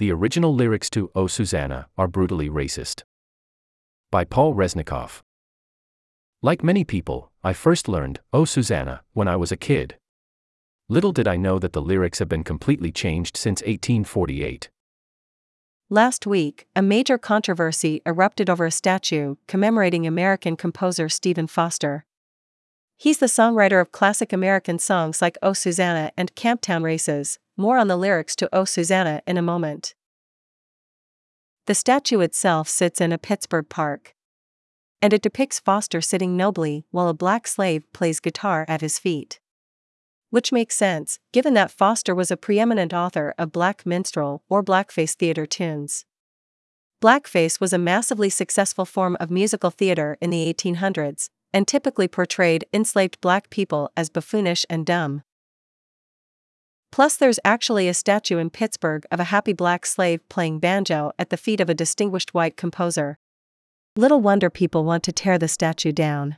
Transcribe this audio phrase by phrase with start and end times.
[0.00, 3.02] The original lyrics to Oh Susanna are brutally racist.
[4.10, 5.20] By Paul Resnikoff.
[6.40, 9.98] Like many people, I first learned Oh Susanna when I was a kid.
[10.88, 14.70] Little did I know that the lyrics have been completely changed since 1848.
[15.90, 22.06] Last week, a major controversy erupted over a statue commemorating American composer Stephen Foster.
[22.96, 27.88] He's the songwriter of classic American songs like Oh Susanna and Camptown Races, more on
[27.88, 29.94] the lyrics to Oh Susanna in a moment.
[31.66, 34.14] The statue itself sits in a Pittsburgh park.
[35.02, 39.40] And it depicts Foster sitting nobly while a black slave plays guitar at his feet.
[40.30, 45.14] Which makes sense, given that Foster was a preeminent author of black minstrel or blackface
[45.14, 46.04] theater tunes.
[47.02, 52.66] Blackface was a massively successful form of musical theater in the 1800s, and typically portrayed
[52.72, 55.22] enslaved black people as buffoonish and dumb.
[56.92, 61.30] Plus, there's actually a statue in Pittsburgh of a happy black slave playing banjo at
[61.30, 63.18] the feet of a distinguished white composer.
[63.96, 66.36] Little wonder people want to tear the statue down.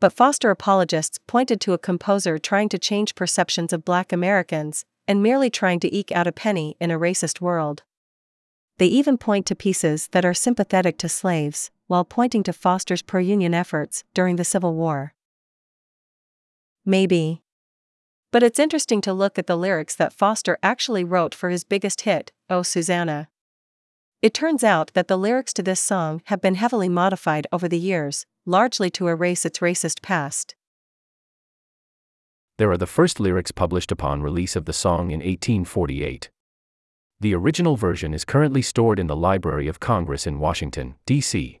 [0.00, 5.22] But Foster apologists pointed to a composer trying to change perceptions of black Americans and
[5.22, 7.82] merely trying to eke out a penny in a racist world.
[8.78, 13.20] They even point to pieces that are sympathetic to slaves, while pointing to Foster's pro
[13.20, 15.14] union efforts during the Civil War.
[16.84, 17.43] Maybe.
[18.34, 22.00] But it's interesting to look at the lyrics that Foster actually wrote for his biggest
[22.00, 23.28] hit, Oh Susanna.
[24.22, 27.78] It turns out that the lyrics to this song have been heavily modified over the
[27.78, 30.56] years, largely to erase its racist past.
[32.58, 36.28] There are the first lyrics published upon release of the song in 1848.
[37.20, 41.60] The original version is currently stored in the Library of Congress in Washington, D.C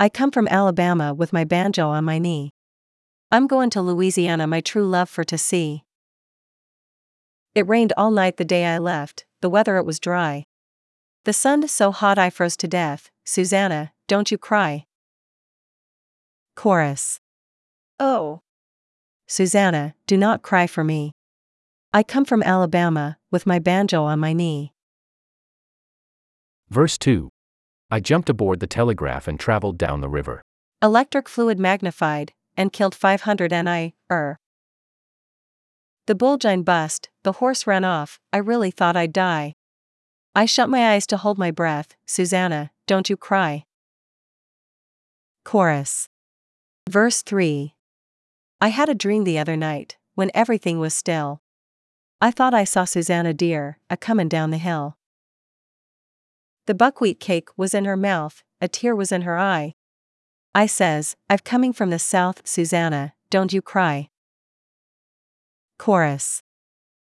[0.00, 2.52] I come from Alabama with my banjo on my knee.
[3.32, 5.82] I'm going to Louisiana, my true love for to see.
[7.56, 10.44] It rained all night the day I left, the weather it was dry.
[11.24, 14.86] The sun so hot I froze to death, Susanna, don't you cry.
[16.54, 17.18] Chorus.
[17.98, 18.42] Oh.
[19.26, 21.10] Susanna, do not cry for me.
[21.92, 24.72] I come from Alabama, with my banjo on my knee.
[26.70, 27.30] Verse 2
[27.90, 30.42] I jumped aboard the telegraph and traveled down the river.
[30.82, 34.38] Electric fluid magnified, and killed 500 NI, er.
[36.06, 39.54] The bullgine bust, the horse ran off, I really thought I'd die.
[40.34, 43.64] I shut my eyes to hold my breath, Susanna, don't you cry.
[45.44, 46.08] Chorus.
[46.90, 47.74] Verse 3.
[48.60, 51.40] I had a dream the other night, when everything was still.
[52.20, 54.97] I thought I saw Susanna dear, a comin' down the hill.
[56.68, 59.72] The buckwheat cake was in her mouth, a tear was in her eye.
[60.54, 64.10] I says, I've coming from the south, Susanna, don't you cry.
[65.78, 66.42] Chorus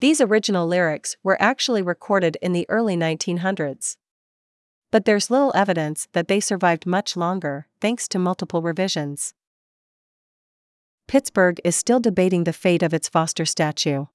[0.00, 3.96] these original lyrics were actually recorded in the early 1900s.
[4.90, 9.34] But there's little evidence that they survived much longer, thanks to multiple revisions.
[11.06, 14.06] Pittsburgh is still debating the fate of its Foster statue.